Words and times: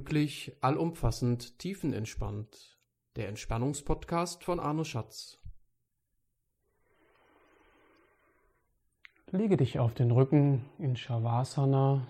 Glücklich, 0.00 0.56
allumfassend, 0.62 1.58
tiefenentspannt. 1.58 2.78
Der 3.16 3.28
Entspannungspodcast 3.28 4.42
von 4.42 4.58
Arno 4.58 4.82
Schatz. 4.82 5.38
Lege 9.30 9.58
dich 9.58 9.78
auf 9.78 9.92
den 9.92 10.10
Rücken 10.10 10.64
in 10.78 10.96
Shavasana 10.96 12.06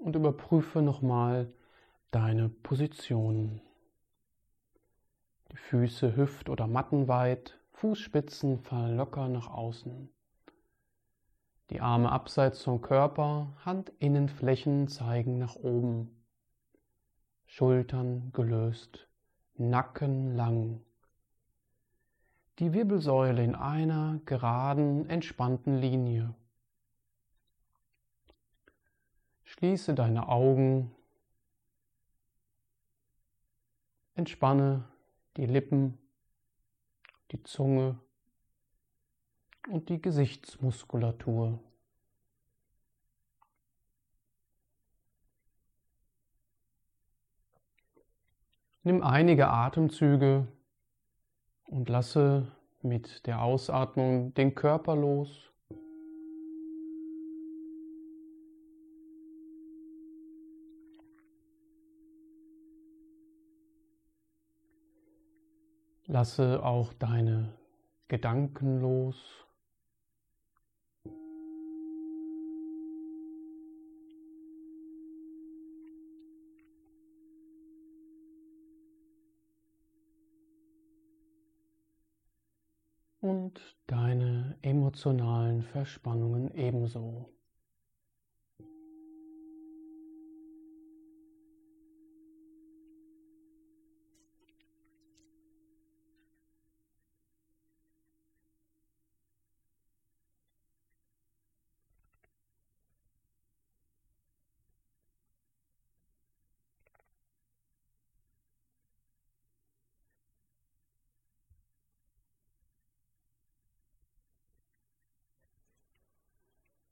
und 0.00 0.14
überprüfe 0.14 0.80
nochmal 0.80 1.52
deine 2.12 2.50
Position. 2.50 3.62
Die 5.50 5.56
Füße 5.56 6.14
hüft- 6.14 6.48
oder 6.48 6.68
mattenweit, 6.68 7.58
Fußspitzen 7.72 8.60
fallen 8.60 8.96
locker 8.96 9.26
nach 9.26 9.48
außen. 9.48 10.08
Die 11.70 11.80
Arme 11.80 12.12
abseits 12.12 12.62
vom 12.62 12.80
Körper, 12.80 13.56
Handinnenflächen 13.64 14.86
zeigen 14.86 15.38
nach 15.38 15.56
oben. 15.56 16.14
Schultern 17.48 18.30
gelöst, 18.32 19.08
Nacken 19.56 20.36
lang. 20.36 20.80
Die 22.58 22.72
Wirbelsäule 22.72 23.42
in 23.42 23.54
einer 23.54 24.20
geraden, 24.26 25.08
entspannten 25.08 25.78
Linie. 25.78 26.34
Schließe 29.44 29.94
deine 29.94 30.28
Augen, 30.28 30.94
entspanne 34.14 34.84
die 35.36 35.46
Lippen, 35.46 35.98
die 37.32 37.42
Zunge 37.42 37.98
und 39.68 39.88
die 39.88 40.00
Gesichtsmuskulatur. 40.00 41.58
Nimm 48.88 49.02
einige 49.02 49.48
Atemzüge 49.48 50.48
und 51.66 51.90
lasse 51.90 52.50
mit 52.80 53.26
der 53.26 53.42
Ausatmung 53.42 54.32
den 54.32 54.54
Körper 54.54 54.96
los. 54.96 55.52
Lasse 66.06 66.64
auch 66.64 66.94
deine 66.94 67.52
Gedanken 68.08 68.80
los. 68.80 69.47
Und 83.48 83.78
deine 83.86 84.58
emotionalen 84.60 85.62
Verspannungen 85.62 86.50
ebenso. 86.54 87.37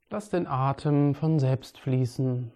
Lass 0.08 0.30
den 0.30 0.46
Atem 0.46 1.14
von 1.16 1.40
selbst 1.40 1.78
fließen. 1.78 2.52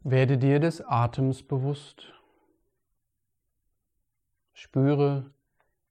Werde 0.00 0.38
dir 0.38 0.60
des 0.60 0.80
Atems 0.80 1.42
bewusst. 1.42 2.12
Spüre, 4.52 5.32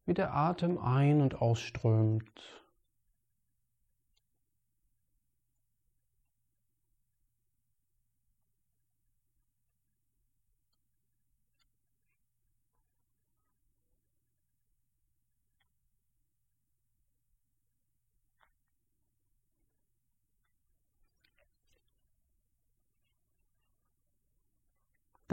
wie 0.05 0.13
der 0.13 0.33
Atem 0.33 0.77
ein- 0.77 1.21
und 1.21 1.41
ausströmt. 1.41 2.64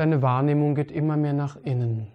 Deine 0.03 0.21
Wahrnehmung 0.21 0.75
geht 0.75 0.91
immer 0.91 1.17
mehr 1.17 1.33
nach 1.33 1.55
innen. 1.63 2.11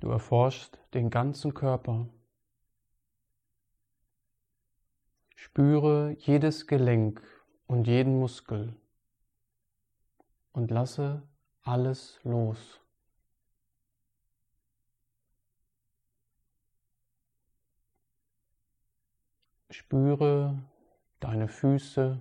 Du 0.00 0.10
erforschst 0.10 0.76
den 0.92 1.08
ganzen 1.08 1.54
Körper. 1.54 2.08
Spüre 5.36 6.16
jedes 6.18 6.66
Gelenk 6.66 7.22
und 7.68 7.86
jeden 7.86 8.18
Muskel 8.18 8.74
und 10.50 10.72
lasse 10.72 11.22
alles 11.62 12.18
los. 12.24 12.80
Spüre 19.70 20.58
deine 21.20 21.46
Füße, 21.46 22.18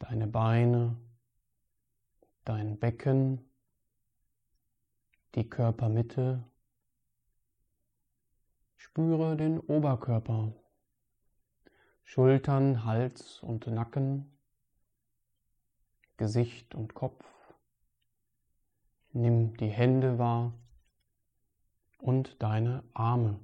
deine 0.00 0.26
Beine, 0.26 0.96
dein 2.44 2.78
Becken, 2.78 3.48
die 5.34 5.48
Körpermitte. 5.48 6.42
Spüre 8.76 9.36
den 9.36 9.60
Oberkörper, 9.60 10.52
Schultern, 12.02 12.84
Hals 12.84 13.40
und 13.40 13.66
Nacken, 13.68 14.36
Gesicht 16.16 16.74
und 16.74 16.94
Kopf. 16.94 17.24
Nimm 19.12 19.56
die 19.58 19.68
Hände 19.68 20.18
wahr 20.18 20.52
und 21.98 22.42
deine 22.42 22.82
Arme. 22.94 23.38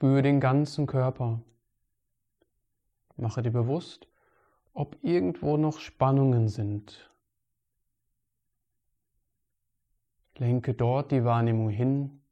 Spüre 0.00 0.22
den 0.22 0.40
ganzen 0.40 0.86
Körper. 0.86 1.42
Mache 3.18 3.42
dir 3.42 3.50
bewusst, 3.50 4.08
ob 4.72 4.96
irgendwo 5.02 5.58
noch 5.58 5.78
Spannungen 5.78 6.48
sind. 6.48 7.10
Lenke 10.38 10.72
dort 10.72 11.10
die 11.10 11.22
Wahrnehmung 11.22 11.68
hin 11.68 12.22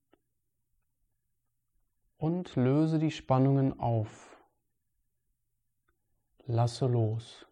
und 2.16 2.56
löse 2.56 2.98
die 2.98 3.10
Spannungen 3.10 3.78
auf. 3.78 4.42
Lasse 6.46 6.86
los. 6.86 7.47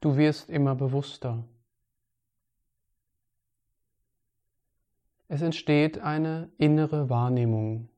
Du 0.00 0.16
wirst 0.16 0.50
immer 0.50 0.74
bewusster. 0.74 1.44
Es 5.28 5.42
entsteht 5.42 5.98
eine 5.98 6.50
innere 6.58 7.10
Wahrnehmung. 7.10 7.88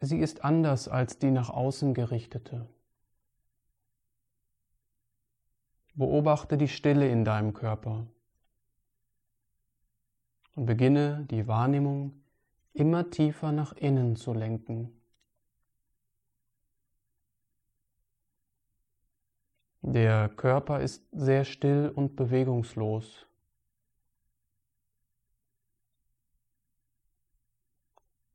Sie 0.00 0.18
ist 0.18 0.44
anders 0.44 0.88
als 0.88 1.18
die 1.18 1.30
nach 1.30 1.50
außen 1.50 1.94
gerichtete. 1.94 2.68
Beobachte 5.94 6.56
die 6.56 6.68
Stille 6.68 7.08
in 7.10 7.24
deinem 7.24 7.54
Körper 7.54 8.06
und 10.54 10.66
beginne 10.66 11.26
die 11.30 11.48
Wahrnehmung 11.48 12.22
immer 12.72 13.10
tiefer 13.10 13.50
nach 13.50 13.72
innen 13.72 14.14
zu 14.14 14.32
lenken. 14.32 14.97
Der 19.94 20.28
Körper 20.28 20.80
ist 20.80 21.02
sehr 21.12 21.46
still 21.46 21.90
und 21.94 22.14
bewegungslos. 22.14 23.26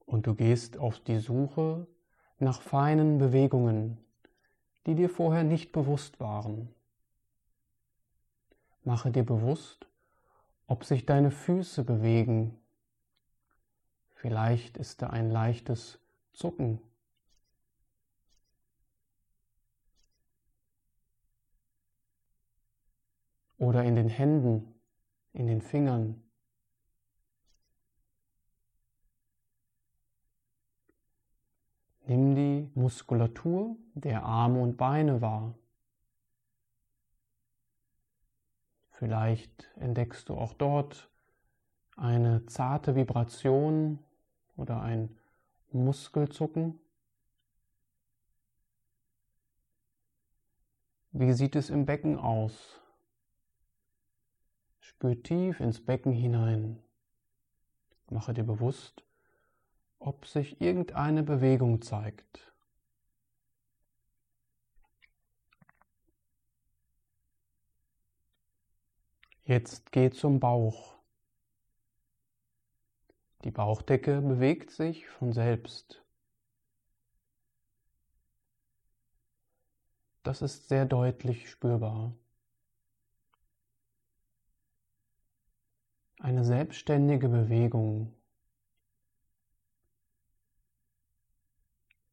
Und 0.08 0.26
du 0.26 0.34
gehst 0.34 0.80
auf 0.80 1.00
die 1.02 1.20
Suche 1.20 1.86
nach 2.40 2.60
feinen 2.60 3.20
Bewegungen, 3.20 4.00
die 4.88 4.96
dir 4.96 5.12
vorher 5.12 5.44
nicht 5.44 5.72
bewusst 5.72 6.20
waren. 6.20 6.74
Mache 8.84 9.12
dir 9.12 9.24
bewusst, 9.24 9.86
ob 10.66 10.86
sich 10.86 11.06
deine 11.06 11.30
Füße 11.30 11.84
bewegen. 11.84 12.58
Vielleicht 14.16 14.78
ist 14.78 15.04
da 15.04 15.12
ein 15.12 15.30
leichtes 15.30 16.00
Zucken 16.32 16.82
Oder 23.63 23.86
in 23.86 23.95
den 23.95 24.10
Händen, 24.10 24.75
in 25.31 25.48
den 25.48 25.62
Fingern. 25.62 26.21
Nimm 32.06 32.36
die 32.36 32.69
Muskulatur 32.75 33.77
der 33.94 34.24
Arme 34.24 34.62
und 34.62 34.75
Beine 34.75 35.21
wahr. 35.21 35.56
Vielleicht 38.92 39.71
entdeckst 39.77 40.27
du 40.27 40.36
auch 40.36 40.54
dort 40.56 41.09
eine 41.95 42.45
zarte 42.48 42.98
Vibration 42.98 44.00
oder 44.57 44.81
ein 44.81 45.18
Muskelzucken. 45.71 46.81
Wie 51.13 51.31
sieht 51.31 51.56
es 51.56 51.69
im 51.69 51.86
Becken 51.86 52.18
aus? 52.18 52.82
Spür 54.83 55.24
tief 55.24 55.62
ins 55.62 55.80
Becken 55.85 56.12
hinein. 56.12 56.83
Mache 58.09 58.33
dir 58.33 58.44
bewusst, 58.44 59.06
ob 59.97 60.25
sich 60.25 60.59
irgendeine 60.59 61.24
Bewegung 61.24 61.81
zeigt. 61.81 62.53
Jetzt 69.45 69.94
geh 69.94 70.12
zum 70.12 70.41
Bauch. 70.41 70.97
Die 73.45 73.51
Bauchdecke 73.51 74.19
bewegt 74.19 74.69
sich 74.69 75.07
von 75.07 75.31
selbst. 75.31 76.03
Das 80.24 80.41
ist 80.41 80.68
sehr 80.68 80.85
deutlich 80.85 81.50
spürbar. 81.50 82.13
Eine 86.24 86.46
selbstständige 86.46 87.28
Bewegung 87.28 88.14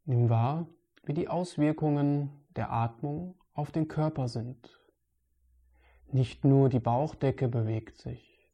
Nimm 0.04 0.28
wahr, 0.28 0.66
wie 1.04 1.14
die 1.14 1.28
Auswirkungen 1.28 2.44
der 2.56 2.72
Atmung 2.72 3.38
auf 3.52 3.70
den 3.70 3.86
Körper 3.86 4.26
sind. 4.26 4.76
Nicht 6.10 6.44
nur 6.44 6.68
die 6.68 6.80
Bauchdecke 6.80 7.46
bewegt 7.46 7.98
sich, 7.98 8.50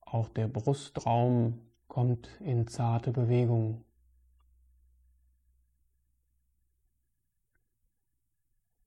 auch 0.00 0.30
der 0.30 0.48
Brustraum 0.48 1.60
kommt 1.86 2.40
in 2.40 2.66
zarte 2.66 3.12
Bewegung. 3.12 3.84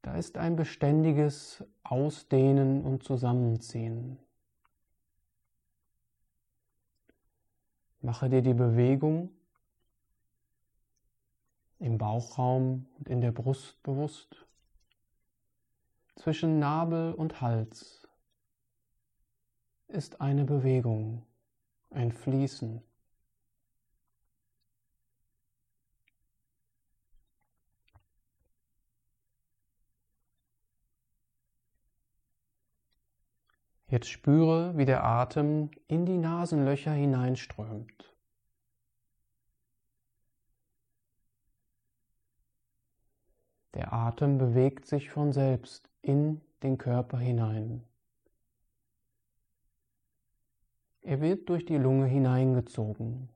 Da 0.01 0.15
ist 0.15 0.39
ein 0.39 0.55
beständiges 0.55 1.63
Ausdehnen 1.83 2.83
und 2.83 3.03
Zusammenziehen. 3.03 4.17
Mache 8.07 8.29
dir 8.29 8.41
die 8.41 8.53
Bewegung 8.53 9.31
im 11.79 11.97
Bauchraum 11.97 12.87
und 12.97 13.09
in 13.09 13.19
der 13.19 13.33
Brust 13.33 13.83
bewusst. 13.83 14.45
Zwischen 16.15 16.57
Nabel 16.57 17.11
und 17.11 17.41
Hals 17.41 18.07
ist 19.89 20.21
eine 20.21 20.45
Bewegung, 20.45 21.25
ein 21.89 22.13
Fließen. 22.13 22.81
Jetzt 33.89 34.09
spüre, 34.09 34.77
wie 34.77 34.85
der 34.85 35.05
Atem 35.05 35.71
in 35.87 36.05
die 36.05 36.17
Nasenlöcher 36.17 36.91
hineinströmt. 36.91 38.13
Der 43.73 43.93
Atem 43.93 44.37
bewegt 44.37 44.85
sich 44.87 45.09
von 45.09 45.31
selbst 45.31 45.89
in 46.01 46.41
den 46.63 46.77
Körper 46.77 47.17
hinein. 47.17 47.83
Er 51.01 51.21
wird 51.21 51.47
durch 51.47 51.63
die 51.63 51.77
Lunge 51.77 52.07
hineingezogen, 52.07 53.29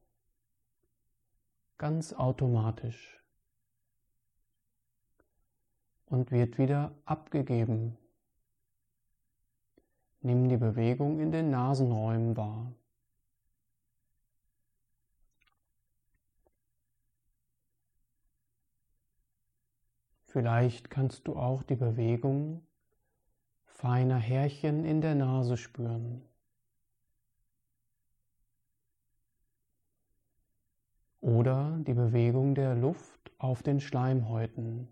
ganz 1.78 2.12
automatisch 2.12 3.24
und 6.08 6.32
wird 6.32 6.58
wieder 6.58 6.94
abgegeben. 7.06 7.98
Nimm 10.22 10.50
die 10.50 10.58
Bewegung 10.58 11.20
in 11.20 11.32
den 11.32 11.50
Nasenräumen 11.50 12.38
wahr. 12.38 12.72
Vielleicht 20.32 20.90
kannst 20.90 21.28
du 21.28 21.36
auch 21.36 21.64
die 21.64 21.76
Bewegung 21.76 22.66
feiner 23.66 24.18
Härchen 24.18 24.86
in 24.86 25.02
der 25.02 25.16
Nase 25.16 25.58
spüren. 25.58 26.22
Oder 31.20 31.80
die 31.86 31.94
Bewegung 31.94 32.56
der 32.56 32.76
Luft 32.76 33.32
auf 33.40 33.64
den 33.64 33.80
Schleimhäuten. 33.80 34.88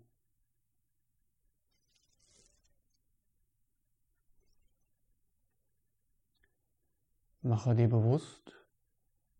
Mache 7.42 7.74
dir 7.74 7.88
bewusst, 7.88 8.52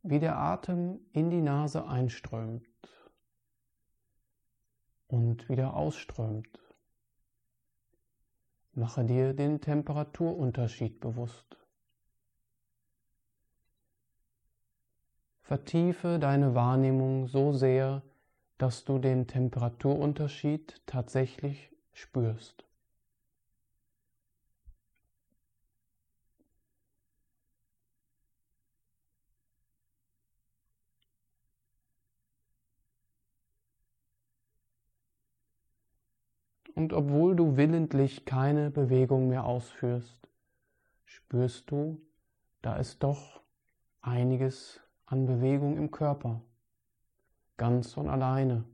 wie 0.02 0.19
der 0.19 0.38
Atem 0.38 1.00
in 1.12 1.30
die 1.30 1.42
Nase 1.42 1.87
einströmt 1.87 2.66
und 5.07 5.49
wieder 5.50 5.75
ausströmt. 5.75 6.59
Mache 8.73 9.04
dir 9.04 9.35
den 9.35 9.61
Temperaturunterschied 9.61 11.00
bewusst. 11.00 11.59
Vertiefe 15.42 16.19
deine 16.19 16.54
Wahrnehmung 16.54 17.26
so 17.26 17.52
sehr, 17.52 18.02
dass 18.57 18.85
du 18.85 18.99
den 18.99 19.26
Temperaturunterschied 19.26 20.80
tatsächlich 20.87 21.71
spürst. 21.92 22.70
Und 36.80 36.94
obwohl 36.94 37.37
du 37.37 37.58
willentlich 37.58 38.25
keine 38.25 38.70
Bewegung 38.70 39.28
mehr 39.28 39.44
ausführst, 39.44 40.16
spürst 41.04 41.70
du, 41.70 42.00
da 42.62 42.76
ist 42.76 43.02
doch 43.02 43.42
einiges 44.00 44.80
an 45.04 45.26
Bewegung 45.26 45.76
im 45.76 45.90
Körper, 45.90 46.40
ganz 47.58 47.92
von 47.92 48.08
alleine. 48.08 48.64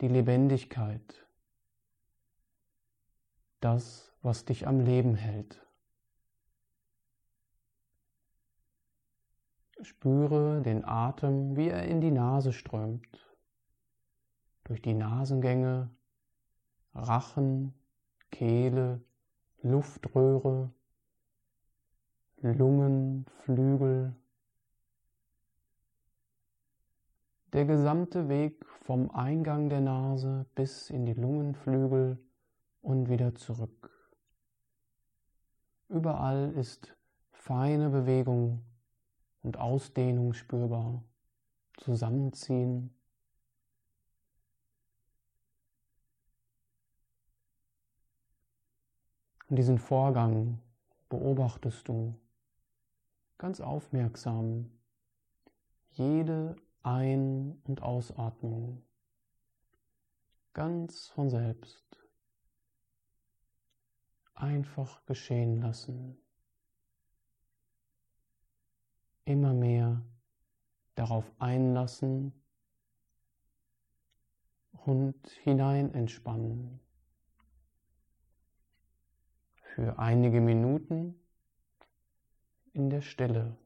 Die 0.00 0.06
Lebendigkeit, 0.06 1.26
das, 3.58 4.14
was 4.22 4.44
dich 4.44 4.68
am 4.68 4.78
Leben 4.78 5.16
hält. 5.16 5.66
Spüre 9.82 10.62
den 10.62 10.84
Atem, 10.84 11.56
wie 11.56 11.66
er 11.66 11.82
in 11.82 12.00
die 12.00 12.12
Nase 12.12 12.52
strömt, 12.52 13.36
durch 14.62 14.80
die 14.80 14.94
Nasengänge 14.94 15.90
Rachen, 16.96 17.74
Kehle, 18.30 19.02
Luftröhre, 19.62 20.70
Lungen, 22.40 23.26
Flügel. 23.42 24.16
Der 27.52 27.66
gesamte 27.66 28.28
Weg 28.28 28.64
vom 28.66 29.10
Eingang 29.10 29.68
der 29.68 29.82
Nase 29.82 30.46
bis 30.54 30.88
in 30.88 31.04
die 31.04 31.12
Lungenflügel 31.12 32.18
und 32.80 33.10
wieder 33.10 33.34
zurück. 33.34 33.90
Überall 35.88 36.52
ist 36.54 36.96
feine 37.30 37.90
Bewegung 37.90 38.62
und 39.42 39.58
Ausdehnung 39.58 40.32
spürbar 40.32 41.04
zusammenziehen. 41.76 42.95
Und 49.48 49.56
diesen 49.56 49.78
Vorgang 49.78 50.60
beobachtest 51.08 51.86
du 51.88 52.18
ganz 53.38 53.60
aufmerksam 53.60 54.70
jede 55.90 56.56
Ein- 56.82 57.60
und 57.64 57.82
Ausatmung 57.82 58.82
ganz 60.52 61.08
von 61.08 61.28
selbst 61.28 61.84
einfach 64.34 65.04
geschehen 65.04 65.60
lassen. 65.60 66.16
Immer 69.24 69.52
mehr 69.52 70.02
darauf 70.94 71.30
einlassen 71.38 72.32
und 74.72 75.28
hinein 75.42 75.92
entspannen. 75.92 76.80
Für 79.76 79.98
einige 79.98 80.40
Minuten 80.40 81.20
in 82.72 82.88
der 82.88 83.02
Stille. 83.02 83.58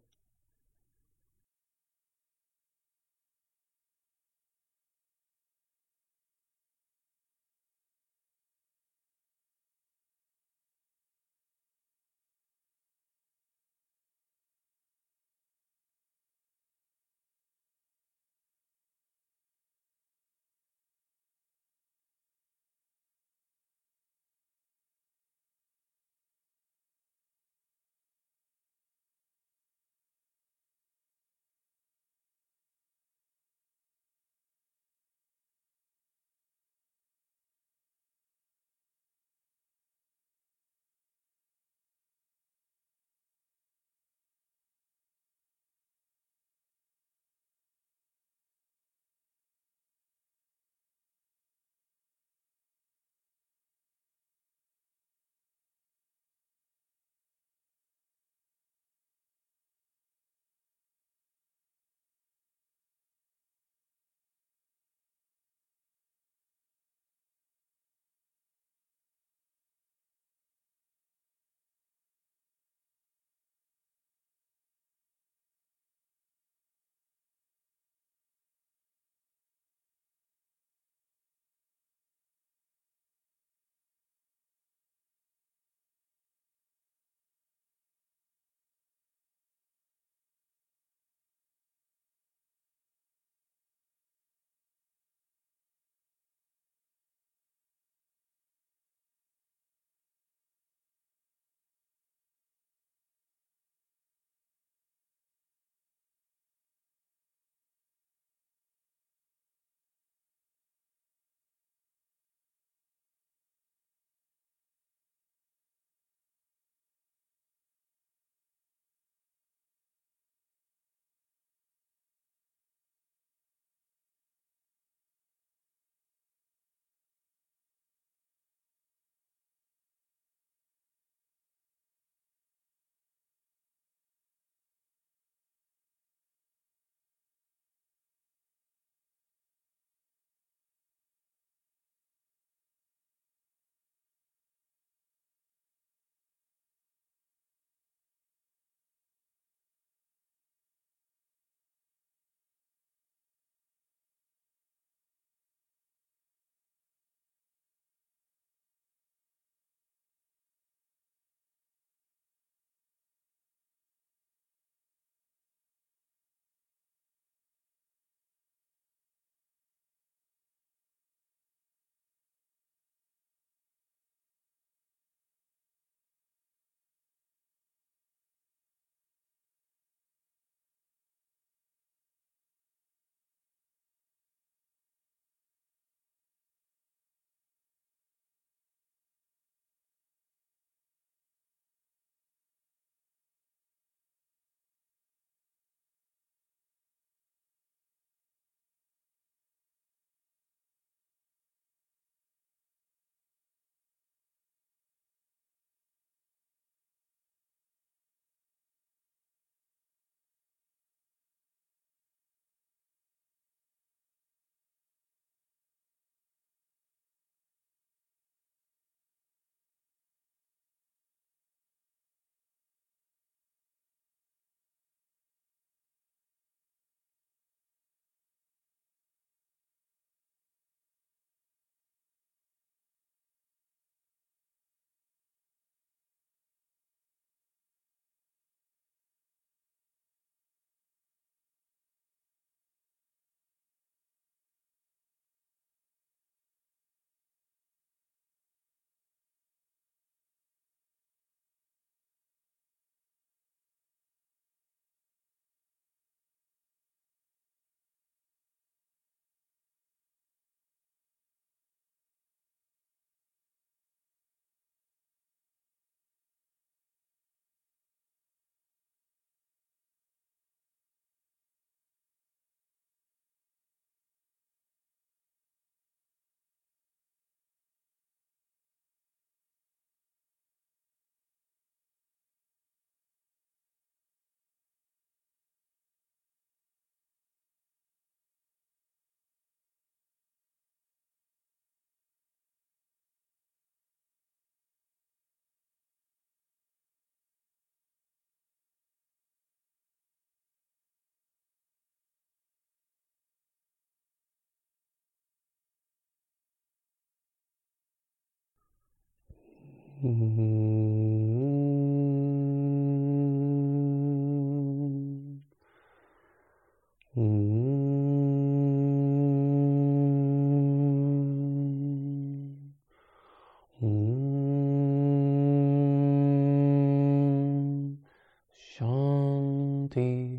Shanti, 310.00 310.09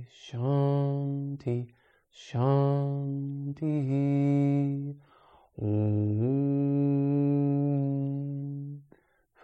Shanti, 0.10 1.68
Shanti. 2.12 3.75
Om. 5.62 7.11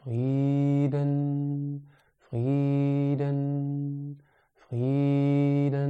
Frieden, 0.08 1.86
Frieden, 2.30 4.24
Frieden. 4.56 5.84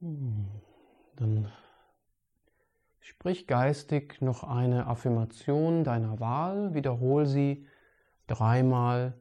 Hm, 0.00 0.48
Dann 1.14 1.52
sprich 2.98 3.46
geistig 3.46 4.20
noch 4.20 4.42
eine 4.42 4.88
Affirmation 4.88 5.84
deiner 5.84 6.18
Wahl, 6.18 6.74
wiederhol 6.74 7.26
sie 7.26 7.64
dreimal 8.26 9.14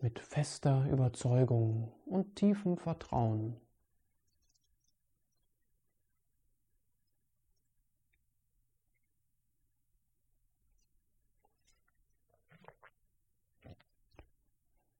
mit 0.00 0.18
fester 0.18 0.88
Überzeugung 0.90 1.92
und 2.06 2.36
tiefem 2.36 2.78
Vertrauen. 2.78 3.60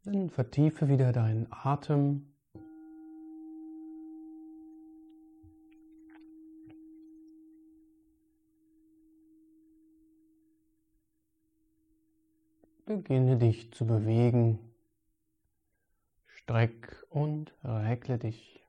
Dann 0.05 0.31
vertiefe 0.31 0.89
wieder 0.89 1.13
deinen 1.13 1.47
Atem. 1.51 2.27
Beginne 12.85 13.39
dich 13.39 13.73
zu 13.73 13.87
bewegen. 13.87 14.59
Streck 16.27 17.07
und 17.09 17.55
regle 17.63 18.19
dich. 18.19 18.62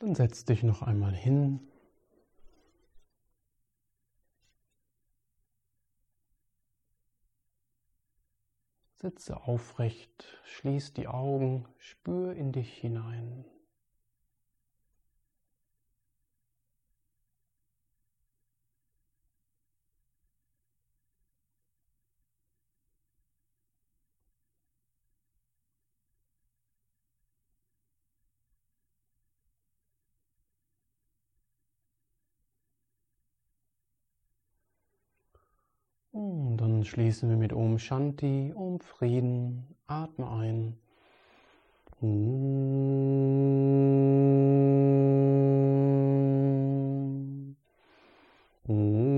Dann 0.00 0.14
setz 0.14 0.46
dich 0.46 0.62
noch 0.62 0.80
einmal 0.80 1.14
hin. 1.14 1.60
Sitze 8.94 9.42
aufrecht, 9.42 10.40
schließ 10.44 10.94
die 10.94 11.06
Augen, 11.06 11.66
spür 11.76 12.32
in 12.32 12.52
dich 12.52 12.72
hinein. 12.72 13.44
Und 36.12 36.56
dann 36.56 36.79
schließen 36.90 37.30
wir 37.30 37.36
mit 37.36 37.52
Om 37.52 37.78
Shanti, 37.78 38.52
Om 38.52 38.80
Frieden. 38.80 39.64
Atme 39.86 40.28
ein. 40.28 40.76
Om. 42.00 42.66
Om. 48.66 49.10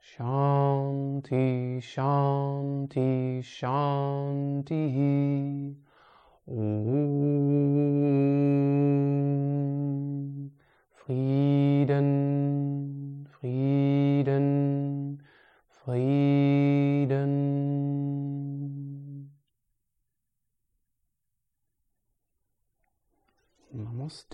Shanti, 0.00 1.80
Shanti, 1.82 3.42
Shanti. 3.42 5.33